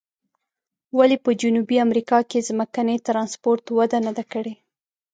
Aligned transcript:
ولې 0.97 1.17
په 1.25 1.31
جنوبي 1.41 1.77
امریکا 1.85 2.19
کې 2.29 2.45
ځمکني 2.47 2.95
ترانسپورت 3.07 3.63
وده 3.77 3.97
نه 4.05 4.11
ده 4.17 4.23
کړې؟ 4.31 4.53